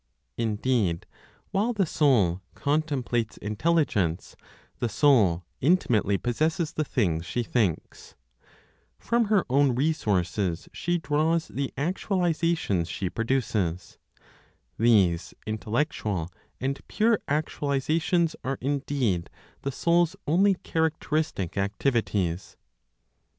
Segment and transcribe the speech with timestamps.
[0.35, 1.05] Indeed,
[1.51, 4.35] while the soul contemplates Intelligence,
[4.79, 8.15] the Soul intimately possesses the things she thinks;
[8.97, 13.99] from her own resources she draws the actualizations she produces;
[14.75, 19.29] these intellectual and pure actualizations are indeed
[19.61, 22.57] the Soul's only characteristic activities.